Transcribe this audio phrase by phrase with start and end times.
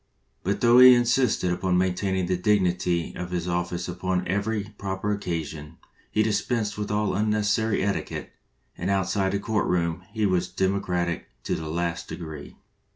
[0.43, 5.77] But though he insisted upon maintaining the dignity of his office upon every proper occasion,
[6.09, 8.31] he dispensed with all unnecessary etiquelie,
[8.75, 12.55] and outside the court room he was democratic to the last degree.